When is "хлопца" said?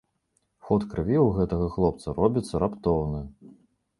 1.75-2.15